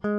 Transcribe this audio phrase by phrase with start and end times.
[0.00, 0.12] 欢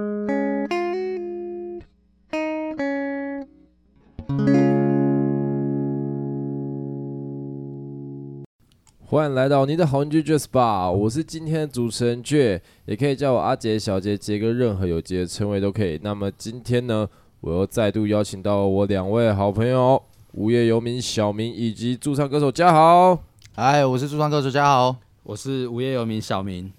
[9.26, 15.98] 迎来到你的好邻居杰斯霸，我是今天的主持人杰，也可以叫我阿杰、小杰、杰哥，任何有杰的称谓都可以。
[16.04, 17.08] 那么今天呢，
[17.40, 20.04] 我又再度邀请到我两位好朋友，
[20.34, 23.18] 无业游民小明以及驻唱歌手嘉豪。
[23.56, 26.70] 嗨，我是驻唱歌手嘉豪，我是无业游民小明。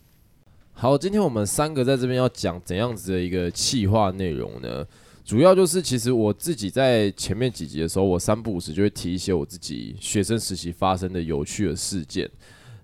[0.81, 4.83] 好，今天我们三个在这边要讲怎样子的一个企划内容呢？
[5.27, 12.27] 主要就是，其实我自己在前面几集的时候，我三不五时就会提一些我自己学生时期发生的有趣的事件。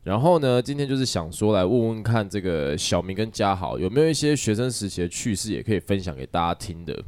[0.03, 7.03] 然后呢，今天就是想说来问问看，这个小明跟嘉豪有没有一些学生时期的趣事，也可以分享给大家听的。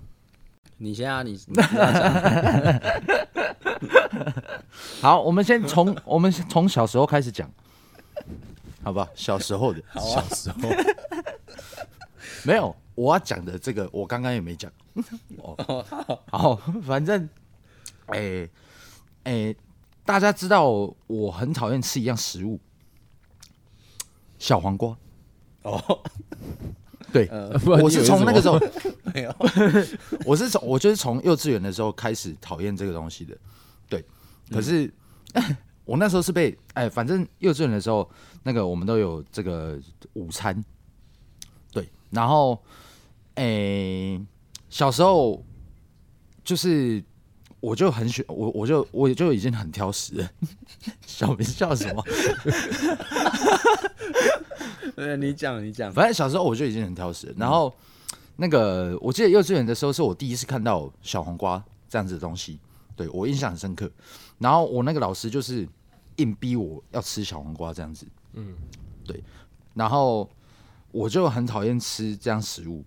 [0.79, 1.61] 你先啊，你，你
[5.03, 7.47] 好，我们先从我们从小时候开始讲，
[8.89, 9.07] 好吧？
[9.15, 10.57] 小时候的， 啊、小时候
[12.43, 12.75] 没有。
[12.95, 14.73] 我要讲的这个，我刚刚也没讲。
[15.37, 15.85] 哦，
[16.31, 17.29] 好，反正，
[18.07, 18.51] 哎、欸，
[19.25, 19.57] 哎、欸，
[20.07, 20.69] 大家知道
[21.07, 22.59] 我很讨厌吃一样食物，
[24.39, 24.97] 小黄瓜。
[25.63, 26.03] 哦，
[27.13, 28.59] 对，呃、我是从那个时候
[29.15, 29.37] 没有，
[30.25, 33.37] 我是从我就是从幼稚园的时候开始讨厌这个东西的。
[33.87, 34.03] 对，
[34.51, 34.93] 可是、
[35.35, 35.57] 嗯、
[35.89, 38.09] 我那时候是被哎、欸，反正幼稚园的时候，
[38.43, 39.77] 那个我们都有这个
[40.13, 40.63] 午餐。
[41.73, 42.63] 对，然后。
[43.41, 44.27] 诶、欸，
[44.69, 45.41] 小时候
[46.43, 47.01] 就是
[47.61, 50.29] 我就很喜我我就我就已经很挑食了。
[51.07, 52.03] 小明笑什么？
[54.97, 55.93] 对，你讲你讲。
[55.93, 57.33] 反正小时候我就已经很挑食。
[57.39, 57.73] 然后
[58.35, 62.59] 那个我记得幼稚园的时候是我第一次看到小黄瓜这样子的东西，
[62.97, 63.89] 对我印象很深刻。
[64.39, 65.65] 然后我那个老师就是
[66.19, 68.55] 硬逼我要吃小黄瓜这样子，嗯，
[69.05, 69.21] 对。
[69.75, 70.31] 然后
[70.93, 72.85] 我就很讨厌吃这样食物。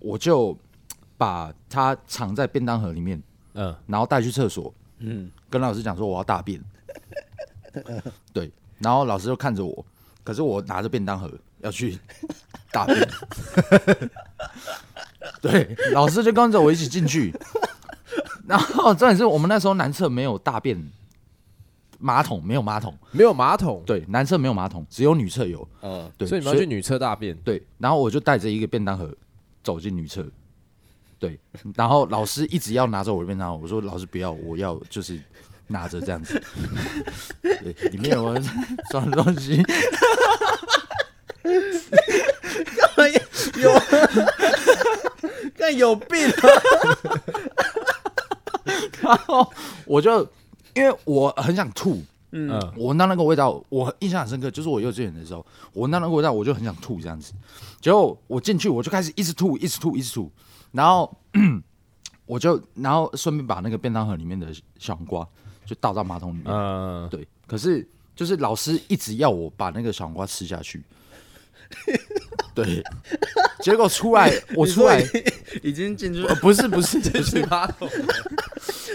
[0.00, 0.54] 我就
[1.16, 3.22] 把它藏在便当盒里面，
[3.54, 6.62] 嗯，然后带去厕所，嗯，跟老师讲说我要大便，
[8.34, 9.86] 对，然后老师就看着我，
[10.22, 11.98] 可是我拿着便当盒要去
[12.70, 13.08] 大便，
[15.40, 17.34] 对，老师就跟着我一起进去，
[18.46, 20.78] 然后重点是我们那时候男厕没有大便
[22.04, 29.10] 马桶，没有马桶，没有马桶，对，男厕没有马桶，只有女厕有，嗯，对，所以你们要去女厕大便，对，然后我就带着一个便当盒。
[29.62, 30.22] 走进女厕，
[31.18, 31.40] 对，
[31.74, 35.18] 然后老师一直要拿着我的便当盒，我说老师不要，我要就是
[35.68, 36.38] 拿着这样子，
[37.40, 38.38] 对，里面有
[38.90, 41.54] 装的东西，干
[42.98, 43.08] 嘛？
[43.58, 43.72] 有？
[45.56, 46.48] 干有病啊！
[49.00, 49.50] 然后
[49.86, 50.28] 我就
[50.74, 52.02] 因为我很想吐，
[52.32, 57.32] 嗯，我闻到那个味道，我印象很深刻，就是我幼稚园的时候，我闻到那个味道，我就很想吐这样子。
[57.80, 60.30] 结果我进去，我就开始一直吐，一直吐，一直吐。
[60.72, 61.16] 然后
[62.26, 64.48] 我就，然后顺便把那个便当盒里面的
[64.78, 65.26] 小黄瓜
[65.64, 66.46] 就倒到马桶里面。
[66.46, 67.26] 嗯，对。
[67.46, 67.86] 可是
[68.16, 70.82] 就是老师一直要我把那个小黄瓜吃下去。
[72.54, 72.82] 对。
[73.60, 75.02] 结果出来，我出来
[75.62, 76.34] 已经进去了。
[76.36, 77.88] 不是不是不是马桶。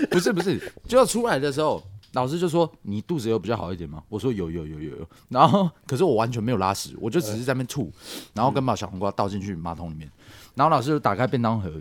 [0.10, 1.84] 不是 不是，就要出来的时候。
[2.14, 7.94] 老师就说：“你肚子有比较好一点吗？”我说：“有有有有有。”然后可是我完全没有拉屎，我就只是在那边吐，
[8.34, 10.10] 然后跟把小黄瓜倒进去马桶里面。
[10.56, 11.72] 然后老师就打开便当盒，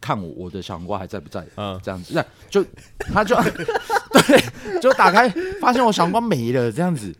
[0.00, 1.46] 看我我的小黄瓜还在不在？
[1.56, 2.64] 嗯，这样子，那就
[3.12, 3.36] 他就
[4.26, 5.28] 对，就打开
[5.60, 7.14] 发现我小黄瓜没了这样子。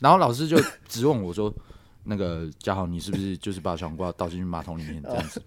[0.00, 1.54] 然后老师就质问我说
[2.02, 5.40] ：“那个嘉豪，你是不是就是把小黄瓜倒进去马桶里面这样子？”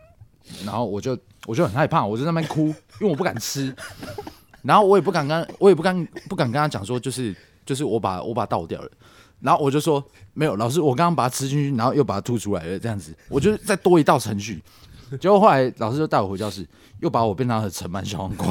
[0.66, 3.74] 然后我就我就很害怕，我就在那边哭，因为我不敢吃。
[4.62, 7.36] 然后我也不敢跟，我也不敢不敢跟他讲说，就是
[7.66, 8.92] 就是我把我把它倒掉了，
[9.40, 10.04] 然后我就说
[10.34, 14.62] 没有，老师，我刚刚把它吃进去，然后又把它吐出来了，这样子，我就再多一道程序。
[15.20, 16.66] 结果后来老师就带我回教室，
[17.00, 18.48] 又把我变成了盛满小黄瓜。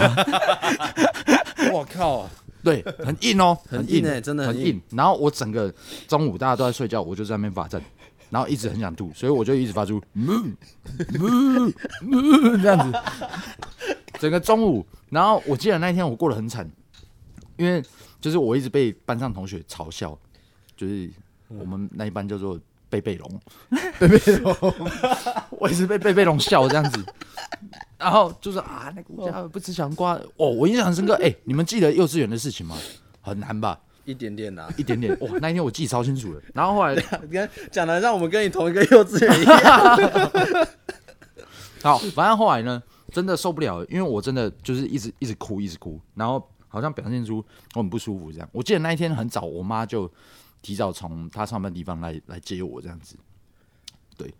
[1.72, 2.28] 我靠，
[2.64, 4.80] 对，很硬哦，很硬哎，真的很硬。
[4.90, 5.72] 然后我整个
[6.08, 7.80] 中午大家都在睡觉，我就在那边罚站，
[8.30, 10.56] 然后一直很想吐，所以我就一直发出嗯
[11.18, 12.98] 嗯嗯这样子。
[14.18, 16.68] 整个中午，然后我记得那一天我过得很惨，
[17.56, 17.82] 因为
[18.20, 20.16] 就是我一直被班上同学嘲笑，
[20.76, 21.10] 就是
[21.48, 23.40] 我们那一班叫做贝贝龙，
[23.98, 24.54] 贝贝龙，
[25.50, 27.04] 我一直被贝贝龙笑这样子，
[27.98, 31.14] 然后就是啊，那个家不吃小黄瓜哦，我印象很深刻。
[31.14, 32.76] 哎、欸，你们记得幼稚园的事情吗？
[33.22, 33.78] 很难吧？
[34.10, 35.16] 一点点呐、啊，一点点。
[35.20, 36.42] 哇，那一天我记超清楚了。
[36.52, 40.66] 然后后来，你看讲的让我们跟你同一个幼稚园一样。
[41.82, 42.82] 好，反正后来呢？
[43.12, 48.48] 真的受不了，因为我真的就是一直一直哭，一直哭，然后好像表现出我很不舒服这样。
[48.52, 50.08] 我记得那一天很早，我妈就
[50.62, 53.16] 提早从她上班地方来来接我这样子，
[54.16, 54.32] 对，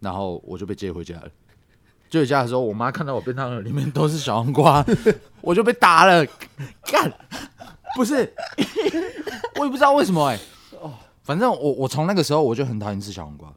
[0.00, 1.28] 然后我就被接回家了。
[2.08, 4.82] 就回家的时候，我妈看到我便当盒里面都是小黄瓜，
[5.42, 6.24] 我就被打了。
[6.84, 7.12] 干，
[7.96, 8.32] 不是，
[9.58, 10.40] 我也不知道为什么哎、欸。
[11.22, 13.54] 反正我我从那个时候我就很讨厌吃小黄瓜。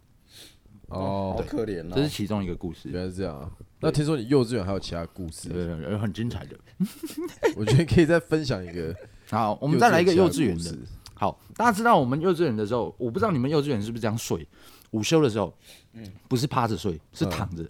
[0.88, 1.92] 哦，好可怜哦。
[1.95, 2.89] 这是其中一个故事。
[2.89, 3.51] 原来是这样啊。
[3.81, 5.50] 那听说你幼稚园还有其他故事？
[5.50, 6.57] 对，对，对，很精彩的。
[7.57, 8.95] 我觉得可以再分享一个。
[9.30, 10.78] 好，我们再来一个幼稚园的。
[11.13, 14.48] 好，大家知道我们幼稚园的时候，我不知道你们幼稚园是不是这样睡？
[14.92, 15.54] 午休的时候，
[15.92, 17.66] 嗯，不是趴着睡，是躺着，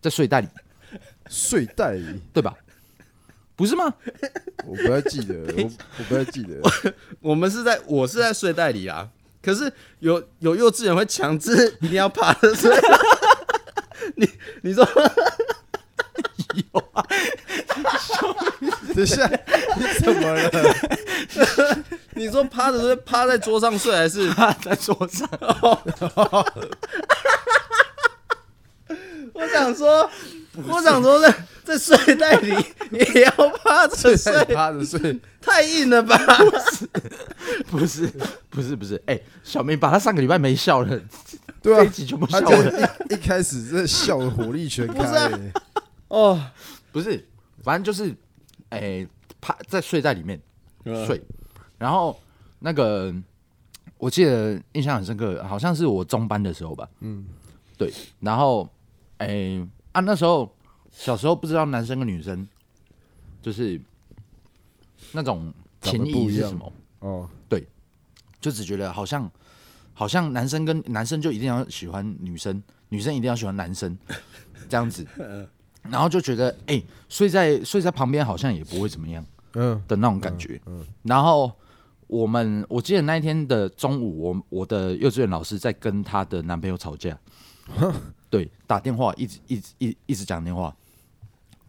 [0.00, 0.48] 在睡袋里。
[1.28, 2.56] 睡袋里，对吧？
[3.60, 3.92] 不是吗？
[4.66, 6.58] 我不太记得， 我我不太记得。
[7.20, 9.06] 我们是在，我是在睡袋里啊。
[9.42, 12.74] 可是有有幼稚园会强制 一定要趴着睡。
[14.16, 14.26] 你
[14.62, 14.82] 你说
[16.72, 17.04] 有啊？
[18.94, 19.30] 等一下，
[19.76, 20.50] 你怎么了？
[22.14, 25.28] 你说趴着睡，趴在桌上睡，还是趴在桌上？
[29.34, 30.10] 我想说，
[30.66, 31.34] 我想说在，
[31.70, 32.48] 在在睡袋里
[32.90, 33.30] 也要
[33.62, 36.16] 趴着睡，趴着睡，太硬了吧？
[37.70, 38.06] 不是，
[38.48, 38.96] 不是，不是。
[39.06, 41.00] 哎、欸，小明把他上个礼拜没笑了，
[41.62, 42.90] 对啊，这一集全部笑了。
[43.08, 45.62] 一一开始这笑的火力全开、欸，啊、
[46.08, 46.46] 哦，
[46.90, 47.24] 不是，
[47.62, 48.10] 反正就是，
[48.70, 49.08] 哎、欸，
[49.40, 50.40] 趴在睡袋里面
[51.06, 51.24] 睡，嗯、
[51.78, 52.20] 然后
[52.58, 53.14] 那个
[53.98, 57.26] 我记得印象很深刻，好像是我中班的时候吧，嗯，
[57.78, 58.68] 对，然后。
[59.20, 60.50] 哎、欸、啊，那时候
[60.90, 62.46] 小时候不知道男生跟女生
[63.40, 63.80] 就是
[65.12, 66.72] 那种情谊是什么？
[67.00, 67.66] 哦，对，
[68.40, 69.30] 就只觉得好像
[69.94, 73.96] 好像男生跟男生就一定要喜欢女生，女生一定要喜欢男生
[74.68, 75.06] 这样子，
[75.88, 79.82] 然后就觉得哎、欸，睡在睡在旁边好像也不会怎么样，嗯。
[79.88, 81.50] 的那种感觉，嗯，然后
[82.06, 87.18] 我们我记得那一天的中午，我我的幼稚园老师在跟她的男朋友吵架。
[88.28, 90.74] 对，打电话一直一直一一直讲电话，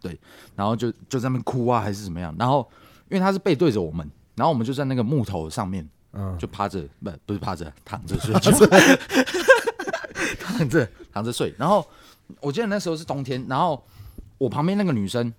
[0.02, 0.18] 对，
[0.56, 2.34] 然后就就在那边哭啊，还是怎么样？
[2.38, 2.68] 然后
[3.08, 8.34] 因为他是背对着我们，然后我们就在那个木头上面，嗯，就趴着，不不是趴着，躺着睡，
[10.40, 11.54] 躺着躺着睡。
[11.56, 11.86] 然后
[12.40, 13.82] 我记得那时候是冬天，然后
[14.38, 15.32] 我旁边那个女生，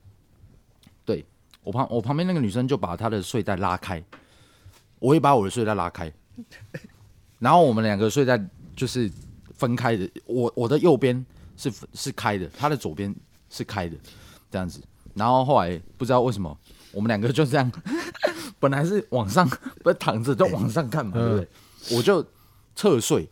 [1.04, 1.26] 对
[1.64, 4.04] 我旁我旁边那个女生就把她的睡袋拉开，
[5.00, 6.12] 我也把我的睡袋拉开，
[7.40, 8.42] 然后我们两个睡袋
[8.76, 9.12] 就是。
[9.56, 11.26] 分开的，我我的右边
[11.56, 13.16] 是是开的，她的左边
[13.50, 13.96] 是开的，
[14.54, 14.80] 这样子。
[15.16, 16.56] 然后后来不知道为什么，
[16.92, 17.72] 我们两个就这样，
[18.62, 19.50] 本来是往上
[19.84, 21.48] 不是躺着，就往上看嘛，对不对？
[21.98, 22.24] 我就
[22.76, 23.28] 侧睡，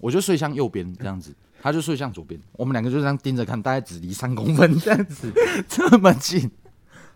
[0.00, 1.32] 我就睡向右边这样子，
[1.62, 5.32] 他就睡向左边，我们两个就这样盯着看，大概只离三公分 这样子，
[5.68, 6.50] 这么近，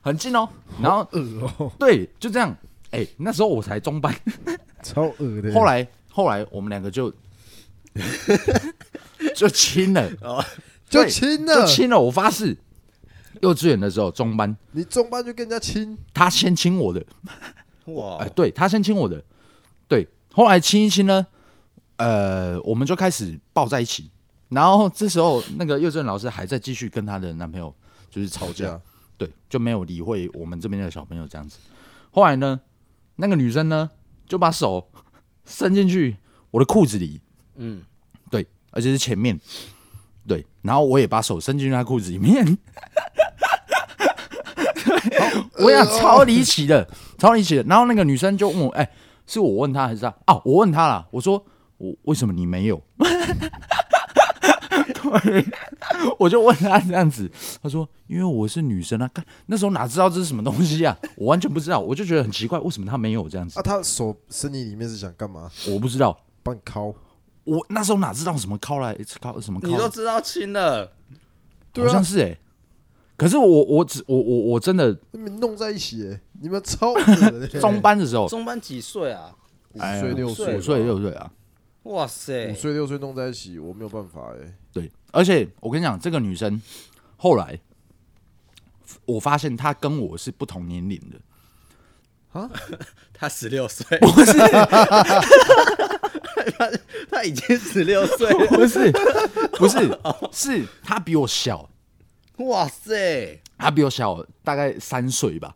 [0.00, 0.48] 很近哦。
[0.80, 1.00] 然后，
[1.58, 2.56] 哦、对，就这样。
[2.92, 4.14] 哎、欸，那时候我才中班，
[4.84, 5.52] 超恶的。
[5.52, 7.12] 后来后来我们两个就。
[9.36, 10.10] 就亲了，
[10.88, 12.00] 就亲了，就亲了。
[12.00, 12.56] 我发誓，
[13.42, 17.04] 幼稚园的时候，中班，你中班就跟人家亲，他先亲我的，
[17.86, 19.22] 哇，哎，对他先亲我的，
[19.86, 21.26] 对，后来亲一亲呢，
[21.96, 24.10] 呃，我们就开始抱在一起。
[24.48, 27.74] 然后这时候，那个幼稚园老师还在继续跟她的男朋友
[28.10, 28.78] 就是吵架，
[29.16, 31.58] 对，就没有理会我们这边的小朋友这样子。
[32.10, 32.60] 后来呢，
[33.16, 33.90] 那个女生呢，
[34.26, 34.90] 就把手
[35.46, 36.16] 伸进去
[36.50, 37.20] 我的裤子里。
[37.56, 37.82] 嗯，
[38.30, 39.40] 对，而且是前面，
[40.26, 42.46] 对，然后我也把手伸进他裤子里面，
[45.58, 47.62] 我想超离奇的，超离奇的。
[47.64, 48.90] 然后那个女生就问我，哎、欸，
[49.26, 50.08] 是我问他还是他？
[50.26, 51.44] 啊，我问他了，我说
[51.78, 52.80] 我为什么你没有？
[55.24, 55.44] 对，
[56.18, 57.30] 我就问他这样子，
[57.62, 60.96] 他说因为我是女生啊，干那时候哪知道这是什么东西啊？
[61.16, 63.58] 我完全不知道，我就觉得很奇怪，为什么他没有这样子？
[63.58, 65.50] 啊，他手伸你里面是想干嘛？
[65.68, 66.94] 我不知道，帮你敲。
[67.44, 69.60] 我那时候哪知道什么靠来靠什么？
[69.64, 70.92] 你都知道亲了，
[71.74, 72.38] 好像是哎、欸。
[73.16, 76.94] 可是我我只我我我真的你们弄在一起哎，你们超
[77.60, 79.34] 中班的时候，中班几岁啊？
[79.74, 81.32] 五岁六岁，五岁六岁啊！
[81.84, 84.54] 哇塞，五岁六岁弄在一起，我没有办法哎。
[84.72, 86.60] 对，而且我跟你讲，这个女生
[87.16, 87.58] 后来
[89.04, 91.18] 我发现她跟我是不同年龄的
[92.40, 92.50] 啊，
[93.14, 94.32] 她十六岁，不是。
[96.58, 96.70] 他
[97.10, 98.90] 他已经十六岁了， 不是
[99.58, 99.78] 不是，
[100.32, 101.68] 是他比我小。
[102.38, 105.54] 哇塞，他比我小大概三岁吧，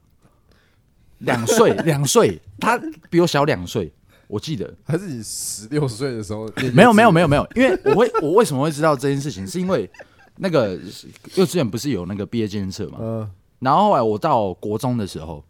[1.18, 2.80] 两岁 两岁，他
[3.10, 3.92] 比我小两岁，
[4.28, 4.72] 我记得。
[4.84, 6.48] 还是你十六岁的时候？
[6.72, 9.90] 没有没有没有没有，因为我会我为什么会知道这件事情，是因为
[10.36, 10.74] 那个
[11.34, 12.98] 幼稚园不是有那个毕业纪念册嘛？
[13.00, 13.30] 嗯。
[13.58, 15.42] 然后后来我到国中的时候，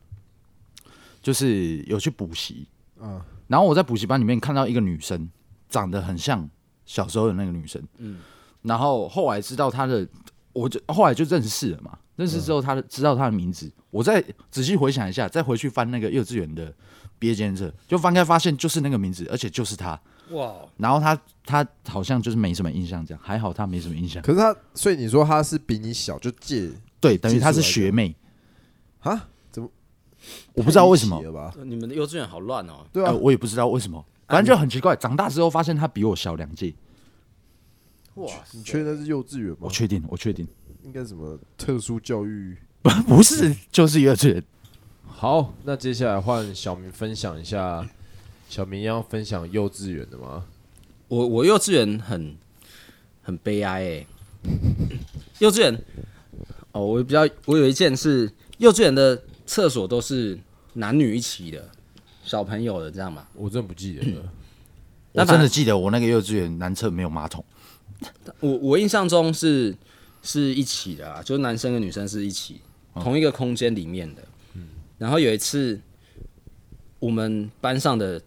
[1.21, 2.67] 就是有去补习，
[3.03, 3.21] 嗯。
[3.47, 5.29] 然后我在补习班里面看到一个女生，
[5.69, 6.49] 长得很像
[6.85, 7.83] 小时候的那个女生。
[7.99, 8.19] 嗯，
[8.63, 10.07] 然后后来知道她的，
[10.53, 11.99] 我就后来就认识了嘛。
[12.17, 16.73] 认识之后，她的知道她的名字，我再仔细回想一下，再回去翻那个幼稚园的
[17.19, 20.01] 毕业监测，就翻开发现就是那个名字，而且就是她。
[20.31, 20.55] 哇！
[20.79, 24.23] 然后她她好像就是没什么印象，这样还好她没什么印象。
[24.23, 28.17] 可是她，所以你说她是比你小就借，对，等于她是学妹
[29.01, 29.29] 啊？
[30.55, 31.21] 我不知道为什么。
[31.65, 32.87] 你们的幼稚园好乱哦。
[32.93, 34.97] 对啊，我也不知道为什么，反正就很奇怪。
[34.97, 36.75] 长大之后发现他比我小两届。
[38.15, 38.33] 哇！
[38.53, 39.59] 你确定是幼稚园吗？
[39.61, 40.47] 我确定，我确定。
[40.83, 42.57] 应该什么特殊教育？
[42.83, 44.43] 不不是，就是幼稚园。
[45.07, 47.87] 好，那接下来换小明分享一下。
[48.49, 50.45] 小明要分享幼稚园的吗？
[51.09, 52.37] 我我幼稚园很
[53.23, 54.07] 很悲哀哎、欸。
[55.41, 55.83] 幼稚园
[56.73, 60.39] 哦，我比较我有一件是幼稚园的厕所都是
[60.75, 61.67] 男女一起的，
[62.25, 63.27] 小朋友的这样嘛？
[63.35, 64.33] 我真的不记得了。
[65.15, 67.45] 我真的记得我那个幼稚园男厕没有马桶。
[68.41, 69.75] 我我印象中是
[70.23, 72.61] 是一起的啊，就是男生跟女生是一起
[72.97, 74.23] 同一个空间里面的。
[74.55, 75.81] 嗯，然后有一次
[76.99, 78.21] 我们班上的。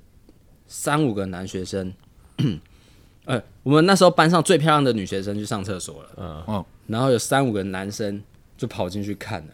[0.71, 1.91] 三五个男学生，
[3.25, 8.21] 呃，我们那时候班上最漂亮的女学生去上厕所了，嗯嗯，然后有三五个男生
[8.55, 9.53] 就跑进去看了，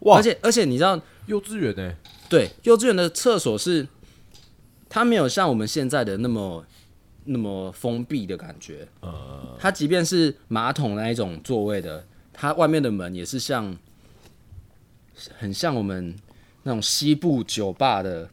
[0.00, 0.16] 哇！
[0.16, 1.96] 而且而且你知道幼稚园呢、欸？
[2.28, 3.86] 对，幼稚园的厕所是
[4.88, 6.64] 它没有像我们现在的那么
[7.24, 13.76] 那么封闭的感觉，呃，它即便是马桶那一种座位的，它外面的门也是像
[15.38, 16.14] 很像我们
[16.62, 18.28] 那种西部酒吧的。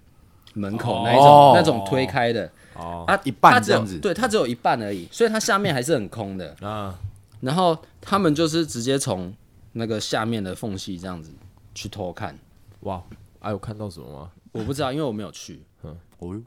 [0.53, 6.97] 门口那一种、哦、那种推开的，哦，啊，一半这样子，对，它只有一半而已，所以它下面还是很空的啊。
[7.41, 9.31] 然后他们就是直接从
[9.73, 11.29] 那个下面的缝隙这样子
[11.77, 12.37] 去偷看，
[12.81, 13.03] 哇，
[13.39, 14.31] 还、啊、有看到什么吗？
[14.51, 15.61] 我不知道，因为我没有去。
[15.83, 16.41] 嗯，哦，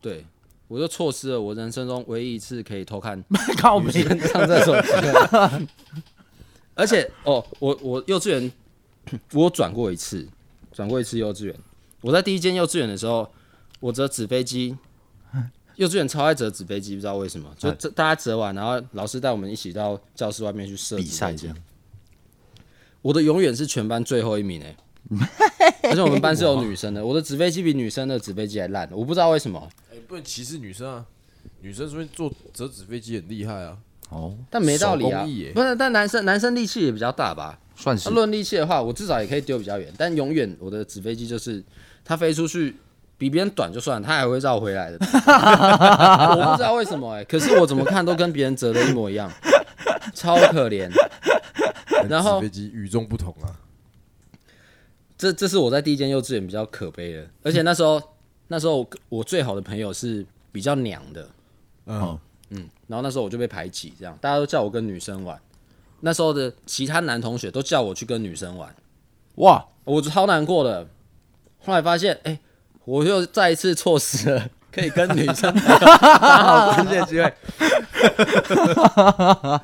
[0.00, 0.24] 对，
[0.68, 3.22] 我就错失了我人生中唯一一次可以偷看
[3.58, 4.76] 靠边上厕所。
[6.74, 8.52] 而且哦，我我幼稚园
[9.32, 10.28] 我转过一次，
[10.70, 11.54] 转过一次幼稚园。
[12.00, 13.28] 我在第一间幼稚园的时候。
[13.80, 14.76] 我折纸飞机，
[15.76, 21.56] 幼稚园超爱折纸飞机，不知道为什么，就大家折完，然后老师带我们一起到教室外面去设比赛这样。
[23.02, 29.68] 我的永远是全班最后一名哎、欸， 而且我们班是有女生的，我的纸飞机比女生的纸飞机还烂，我不知道为什么。
[29.90, 31.04] 哎、欸，不能歧视女生啊，
[31.62, 33.76] 女生说做折纸飞机很厉害啊。
[34.10, 35.24] 哦，但没道理啊，
[35.54, 37.58] 不是，但男生男生力气也比较大吧？
[37.76, 38.10] 算是。
[38.10, 41.62] 论力气的话，我至少也可以丢比较远，但永远我的纸飞机就是
[42.04, 42.74] 它飞出去。
[43.18, 44.96] 比别人短就算，他还会绕回来的。
[45.02, 49.28] 我不知道为什么哎、欸，可是我怎么看都跟别人折的一模一样，
[50.14, 50.88] 超可怜。
[52.08, 53.56] 然后飞机与众不同啊。
[55.16, 58.00] 这这是我在第一间幼稚园比较可悲的，而且那时候
[58.48, 61.28] 那时候我，我最好的朋友是比较娘的，
[61.86, 62.18] 嗯
[62.50, 65.40] 嗯，然后那时候我就被排挤，这样大家都叫我跟女生玩。
[66.00, 68.74] 那时候的其他男同学都叫我去跟女生玩，
[69.36, 70.86] 哇，我超难过的。
[71.64, 72.40] 后来发现，哎、欸。
[72.84, 76.38] 我又再一次错失了可以跟女生打
[76.72, 77.34] 好关系的机会。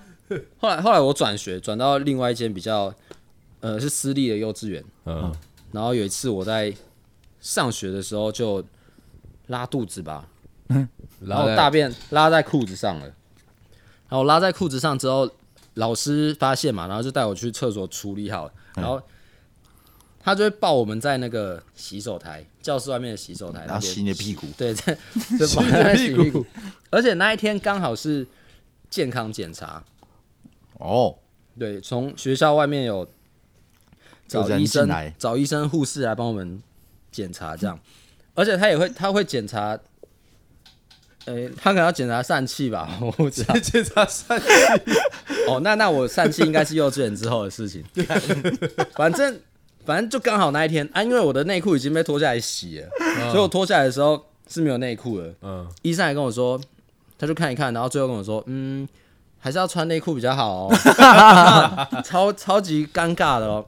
[0.59, 2.93] 后来后来我转学转到另外一间比较
[3.61, 5.35] 呃是私立的幼稚园，嗯，
[5.73, 6.75] 然后有一次我在
[7.41, 8.65] 上学的时候就
[9.49, 10.29] 拉肚子吧，
[11.21, 13.07] 然后大便拉在裤子上了，
[14.09, 15.31] 然后拉在裤子上之后，
[15.75, 19.01] 老师发现嘛，然后就带我去厕所处理好，然后。
[20.27, 24.47] 他就会抱我们在那个洗手台，教室外面的洗手台，然后洗你的屁股。
[24.57, 24.97] 对，在
[25.39, 26.43] 就抱在洗屁股。
[26.89, 28.27] 而且那一天刚好是
[28.89, 29.85] 健康检查。
[30.79, 31.17] 哦，
[31.59, 33.09] 对，从学校外面有
[34.27, 36.63] 找医生来，找医生、护士来帮我们
[37.11, 37.79] 检查，这样。
[38.35, 39.79] 而且他也会，他会检查，
[41.27, 42.97] 呃、欸，他可能要检查疝气吧？
[43.03, 43.55] 我不知道。
[43.59, 44.47] 检查疝气。
[45.49, 47.85] 哦，那那我疝气应该是幼稚园之后的事情。
[48.95, 49.41] 反正。
[49.87, 55.35] 反正就刚好那一天啊，因为我的内裤已经被脱下来洗了，嗯、所以我脱下来的时候是没有内裤的。
[55.43, 56.59] 嗯，医生还跟我说，
[57.19, 58.89] 他就看一看，然后最后跟我说，嗯，
[59.45, 60.75] 还是要穿内裤比较好哦，
[62.03, 63.63] 超超级尴尬的哦。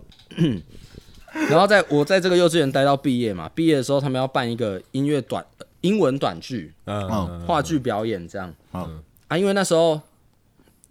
[1.51, 5.45] 然后在我在这个幼稚园待到毕业嘛，毕业的时候他们要办一个音乐短
[5.83, 10.01] 英文短剧，嗯，话剧表演这样，嗯啊，因为那时候，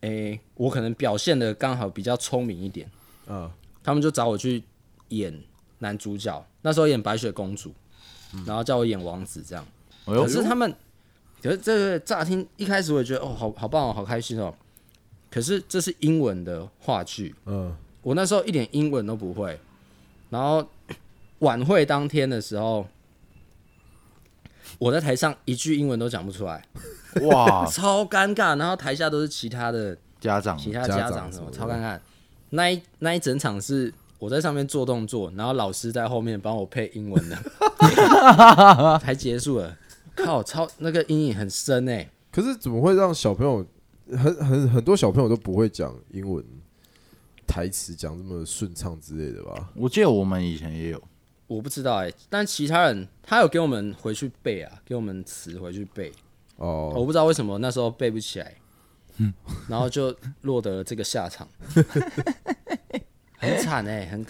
[0.01, 2.87] 诶、欸，我可能表现的刚好比较聪明一点，
[3.25, 3.49] 嗯，
[3.83, 4.63] 他们就找我去。
[5.09, 5.31] 演
[5.79, 7.71] 男主角，那时候演白雪公主，
[8.33, 9.63] 嗯、然后叫我演王子这样。
[10.05, 10.75] 哎、可是他们，
[11.43, 14.51] 可是这个乍听一开始我也觉得哦，好好棒哦，好开心哦。
[15.35, 19.59] 可是这是英文的话剧，嗯，我那时候一点英文都不会。
[20.29, 20.65] 然后
[21.39, 22.87] 晚会当天的时候，
[24.79, 26.63] 我在台上一句英文都讲不出来，
[27.23, 28.57] 哇， 超尴尬。
[28.57, 31.99] 然后台下都是其他的家长，其他家长什么，超尴尬。
[32.51, 37.35] 那一那一整场是我在上面做动作，然后老师在后面帮我配英文的，
[39.03, 39.77] 才结束了。
[40.15, 42.09] 靠，超那个阴影很深哎。
[42.31, 43.65] 可是怎么会让小朋友
[44.11, 46.43] 很很很多小朋友都不会讲英文
[47.47, 49.71] 台词，讲这么顺畅之类的吧？
[49.75, 51.03] 我记得我们以前也有，
[51.47, 52.11] 我不知道哎。
[52.29, 56.11] 但其他人他有给我们回去背啊，给我们词回去背。
[56.57, 58.55] 哦，我不知道为什么那时候背不起来，
[59.17, 59.33] 嗯，
[59.67, 61.47] 然后就落得了这个下场，
[63.37, 64.25] 很惨哎，很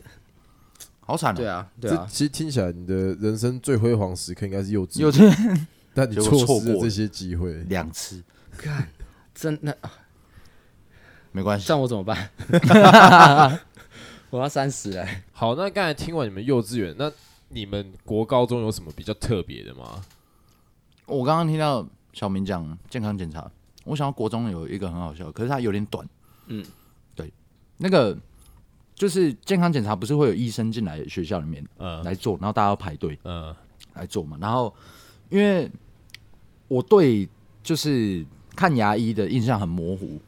[1.02, 1.36] 好惨。
[1.36, 2.08] 对啊，对啊。
[2.10, 8.24] 其实听起来，你的人生最辉煌时刻应该是幼稚幼稚，但你错失了这些机会两次。
[8.58, 8.88] 看，
[9.36, 9.92] 真的啊，
[11.32, 11.68] 没关系。
[11.68, 12.32] 这样我怎么办？
[14.32, 15.24] 我要三十哎。
[15.32, 17.12] 好，那刚才听完你们幼稚园，那
[17.50, 20.02] 你们国高中有什么比较特别的吗？
[21.06, 21.86] 我刚刚听到。
[22.16, 23.52] 小明讲健康检查，
[23.84, 26.08] 我想到国中有一个很好笑，可是它有点短。
[26.46, 26.66] 嗯，
[27.14, 27.30] 对，
[27.76, 28.18] 那个
[28.94, 31.62] 就是健康检查，不是会有医生进来学校里面
[32.06, 33.54] 来做，然后大家要排队呃
[33.96, 34.38] 来做嘛。
[34.40, 34.74] 然后
[35.28, 35.70] 因为
[36.70, 37.28] 我对
[37.62, 40.20] 就是看牙医的印象很模糊，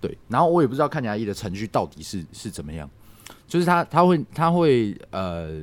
[0.00, 2.88] 对，然后我也不知道看牙医的程序到底是是怎么样，
[3.46, 5.62] 就是他他会他会呃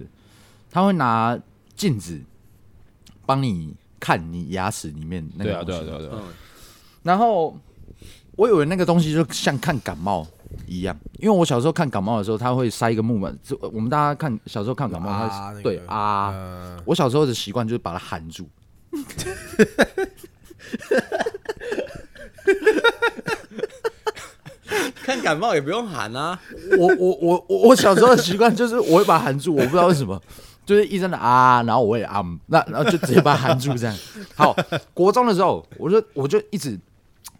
[0.71, 1.37] 他会拿
[1.75, 2.19] 镜子
[3.25, 3.73] 帮你。
[4.05, 6.23] 看你牙齿里面那个东西，对啊，对啊，对啊。
[7.03, 7.57] 然后
[8.35, 10.27] 我以为那个东西就像看感冒
[10.67, 13.33] 一样，因为我小时候看感冒的时候，他会塞一个木板。
[13.41, 18.45] 就我们大家看小时候看感冒，他对啊，我小时候的习惯就是把它含住。
[25.03, 26.39] 看感冒也不用喊啊。
[26.79, 30.19] 我我我我我小时候的习惯就是我会把它含住，我不知道为什么。
[30.65, 33.93] 就是医生的啊，然后我也啊，那然后就直接把它含住这样。
[34.33, 34.55] 好，
[34.93, 36.79] 国中的时候，我就我就一直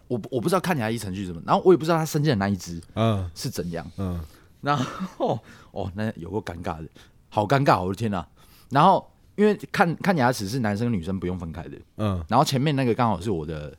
[0.08, 4.20] 我我不知道看牙医程序什么，然后我也不知道他生进的那一只嗯是怎样嗯，
[4.60, 5.40] 然后
[5.70, 6.84] 哦那有个尴尬的，
[7.30, 8.22] 好尴尬，我的天呐。
[8.68, 13.74] 然后因为看看牙齿是男生女生不用分开的嗯，然后前面那个刚好是我的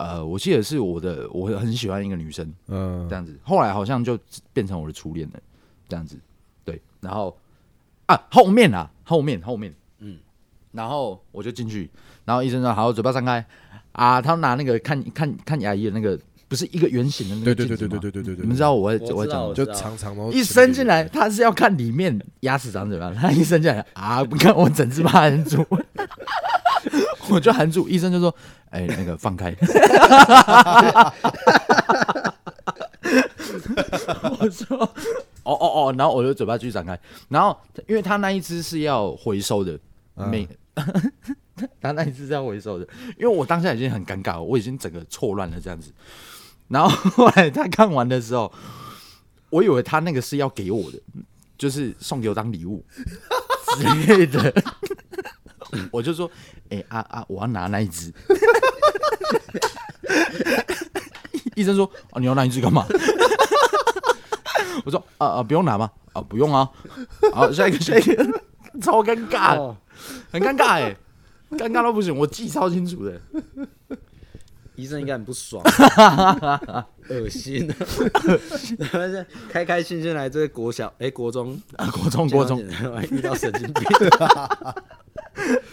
[0.00, 4.18] 呃，我记得是我的我很喜欢一个女生嗯，这样子，后来好像就
[4.52, 5.40] 变成我的初恋了
[5.88, 6.16] 这样子，
[6.64, 7.36] 对，然后。
[8.06, 10.18] 啊，后面啊，后面后面，嗯，
[10.72, 11.88] 然后我就进去，
[12.24, 13.46] 然后医生说好，嘴巴张开，
[13.92, 25.64] 啊，他拿那个看看看牙医的那个，不是一个圆形的那个，对对对对对对对对对，你们知道我会我会讲，就长长的，一伸进来，他是要看里面牙齿长怎么样，他一伸进来啊，不看我整只把含住，
[27.30, 28.34] 我就含住，医生就说，
[28.70, 29.54] 哎，那个放开，
[34.40, 34.90] 我说。
[35.42, 36.96] 哦哦哦，然后我就嘴巴继续展开，
[37.28, 39.76] 然后因为他那一只是要回收的，
[40.14, 41.12] 没、嗯，
[41.80, 42.86] 他那一只是要回收的，
[43.18, 45.90] 因为我当下已经很尴尬了，我已经整个错乱了这样子，
[46.68, 48.52] 然后后来他看完的时候，
[49.48, 51.00] 我以为他那个是要给我的，
[51.56, 52.84] 就是送给我当礼物
[53.78, 54.54] 之类的，
[55.90, 56.30] 我就说，
[56.70, 58.12] 哎、欸、啊啊，我要拿那一只，
[61.56, 62.86] 医生说，啊，你要那一只干嘛？
[64.84, 65.90] 我说啊啊，不用拿吗？
[66.12, 66.68] 啊，不用啊。
[67.32, 68.24] 好，下一个， 下一个，
[68.80, 69.76] 超尴尬，哦、
[70.32, 70.96] 很尴尬哎，
[71.52, 73.20] 尴尬到不行，我记超清楚的。
[74.76, 75.62] 医生应该很不爽，
[77.10, 77.70] 恶心。
[79.50, 82.58] 开开心心来这个国小，哎、欸，国中啊，国中，国中
[83.10, 83.84] 遇到神经病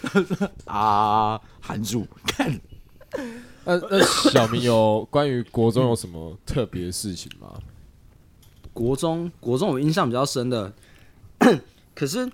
[0.66, 2.60] 啊，含住看。
[3.64, 7.60] 那那小明有关于国中有什么特别事情吗？
[8.72, 10.72] 国中，国中我印象比较深的，
[11.94, 12.30] 可是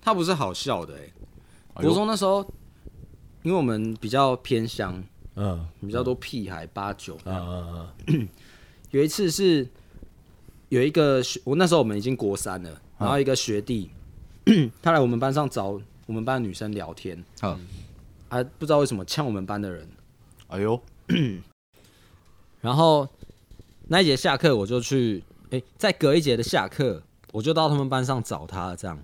[0.00, 1.82] 他不是好笑的哎、欸。
[1.82, 2.44] 国中那时候，
[3.42, 5.02] 因为我们比较偏乡，
[5.36, 8.28] 嗯，比较多屁孩八九，嗯嗯嗯。
[8.90, 9.68] 有一次是
[10.68, 13.90] 有一个学，我那时候我们已经国三了，然后一个学弟，
[14.82, 17.58] 他来我们班上找我们班的女生聊天，啊，
[18.28, 19.88] 还不知道为什么呛我们班的人，
[20.48, 20.80] 哎呦，
[22.60, 23.08] 然后
[23.88, 25.22] 那一节下课我就去。
[25.50, 28.98] 哎，在隔一节的下课，我就到他们班上找他，这样。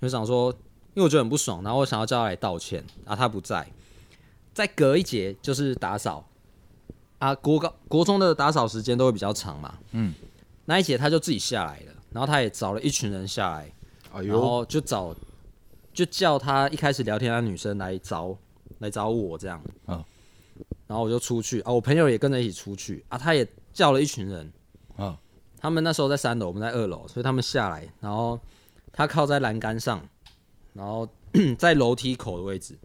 [0.00, 0.50] 就想说，
[0.94, 3.66] 因为我觉得很不爽，然后我想要叫他来道歉，啊，他不在。
[4.54, 6.26] 再隔一节就是打扫，
[7.18, 10.14] 啊，国高国中的打扫时间都会比较长嘛，嗯，
[10.64, 13.70] 那一节他就自己下来了，然后他也找了一群人下来，
[14.14, 15.14] 哎呦，然后就找
[15.94, 18.36] 就叫他一开始聊天的女生来找
[18.80, 20.04] 来找我这样，嗯，
[20.86, 24.52] 然后我就出去啊，我朋友也跟着一起出去啊，他也叫了一群人，
[24.96, 25.18] 啊。
[25.56, 28.38] 他们那时候在三楼，我们在二楼，所以他们下来，然后
[28.92, 30.06] 他靠在栏杆上，
[30.74, 31.08] 然后
[31.56, 32.76] 在楼梯口的位置，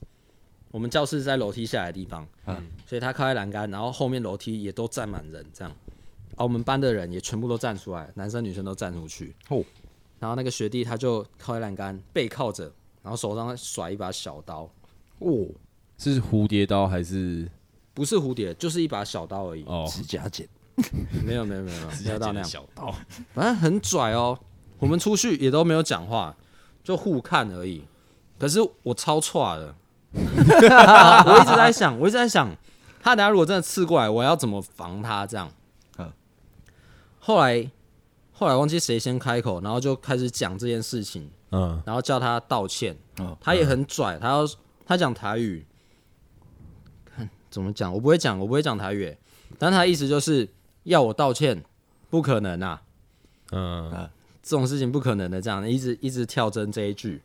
[0.71, 5.75] 我们教室在楼梯下来的地方，嗯，所以他靠在栏杆，然后后面楼梯也都站满人，这样，
[6.37, 9.35] 啊，我们班的人也全部都站出来，男生女生都站出去。
[9.49, 9.61] 哦，
[10.17, 14.69] 然后那个学弟他就靠在栏杆，背靠着，然后手上甩一把小刀。
[15.19, 15.47] 哦，
[15.97, 17.49] 是蝴蝶刀还是？
[17.93, 19.63] 不是蝴蝶，就是一把小刀而已。
[19.65, 20.47] 哦，指甲剪。
[21.25, 22.95] 没有没有没有，指甲刀那样小刀，
[23.33, 24.39] 反正很拽哦。
[24.77, 26.33] 我们出去也都没有讲话，
[26.83, 27.83] 就互看而已。
[28.37, 29.75] 可是我超踹的，
[30.13, 32.49] 我一直在想，我一直在想，
[33.01, 35.27] 他等下如果真的刺过来，我要怎么防他？
[35.27, 35.51] 这样。
[37.21, 37.69] 后来
[38.39, 41.29] 后来忘记谁先开口，然后就开始讲这件事情。
[41.51, 41.83] 嗯。
[41.85, 42.97] 然后叫他道歉。
[43.41, 44.47] 他也很拽，他要
[44.85, 45.65] 他讲台语。
[47.05, 47.93] 看怎么讲？
[47.93, 49.13] 我不会讲，我不会讲台语。
[49.57, 50.47] 但他的意思就是
[50.83, 51.61] 要我道歉，
[52.09, 52.81] 不可能啊。
[53.51, 54.09] 嗯。
[54.41, 57.21] 这种事情不可能的，这样一直一直跳针这一句，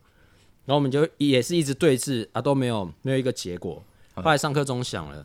[0.65, 3.81] 然后我们就也是一直对峙啊，都没有没有一个结果。
[4.17, 5.25] 后来上课钟响了，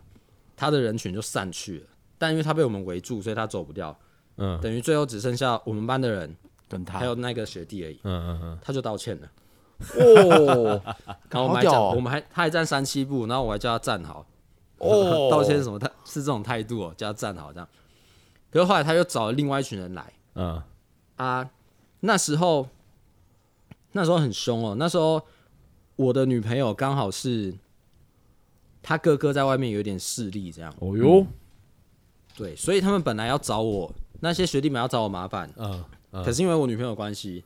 [0.56, 1.88] 他的人群就散去了，
[2.20, 4.00] 但因为他被我们围住，所以他走不掉。
[4.40, 6.36] 嗯，等于最后只剩下我们班的人
[6.68, 8.00] 跟他，还有那个学弟而已。
[8.04, 9.30] 嗯嗯嗯，他就道歉了。
[9.98, 10.82] 哦，
[11.30, 14.26] 然后我们还讲，我们还他还站三七步，然后我还叫他站好。
[14.80, 15.78] 哦， 道歉什么？
[15.78, 17.68] 他是这种态度哦，叫他站好这样。
[18.52, 20.14] 可是后来他又找了另外一群人来。
[20.36, 20.62] 嗯
[21.18, 21.50] 啊。
[22.02, 22.68] 那时候，
[23.92, 24.76] 那时候很凶哦。
[24.80, 25.22] 那时候
[25.98, 27.54] 我的女朋友刚好是
[28.82, 30.74] 他哥哥在外面有点势力，这样。
[30.80, 31.26] 哦哟，
[32.38, 35.50] 对，所以他们本来要找我，那些学弟们要找我麻烦。
[35.58, 37.44] 嗯，可是因为我女朋友关系，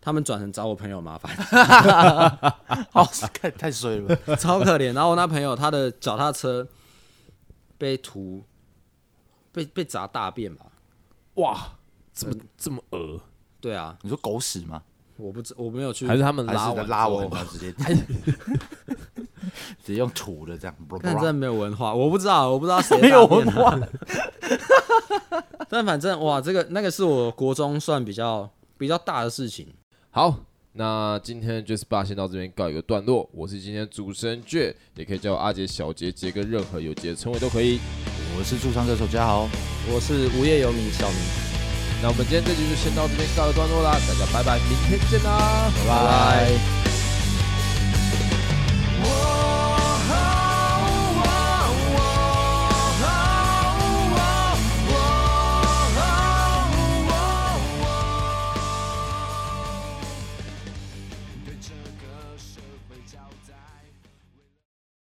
[0.00, 1.34] 他们转成找我朋友麻烦。
[2.92, 4.92] 好，太太衰了，超可怜。
[4.92, 6.66] 然后我那朋友他的脚踏车
[7.78, 8.44] 被涂，
[9.52, 10.66] 被被砸大便吧？
[11.34, 11.72] 哇，
[12.12, 13.20] 怎么这么恶？
[13.60, 14.82] 对啊，你说狗屎吗？
[15.16, 17.72] 我不知我没有去，还是他们拉我拉我，直接
[19.84, 23.78] 直接用土的这样，但真的没有文化，我不知道，我不知道谁 没有文化。
[25.68, 29.66] 但反正哇，这个那个是我国中算比较比较大的事情。
[30.10, 30.36] 好，
[30.72, 33.28] 那今天 Bar 先到这边告一个段落。
[33.32, 37.80] 我是今天主持人 J，也可以叫我阿杰、小杰、杰哥，任何有杰的称谓都可以。
[38.36, 39.48] 我是驻唱歌手家豪，
[39.92, 41.18] 我是无业游民小明。
[42.02, 46.83] 那我们今天这集就先到这边告一段落啦，大家拜拜，明天见啦，拜拜。